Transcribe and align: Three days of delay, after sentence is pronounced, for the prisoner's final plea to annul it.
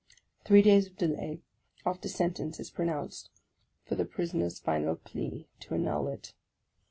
Three 0.45 0.63
days 0.63 0.87
of 0.87 0.97
delay, 0.97 1.43
after 1.85 2.07
sentence 2.09 2.59
is 2.59 2.71
pronounced, 2.71 3.29
for 3.85 3.93
the 3.93 4.03
prisoner's 4.03 4.57
final 4.57 4.95
plea 4.95 5.47
to 5.59 5.75
annul 5.75 6.07
it. 6.07 6.33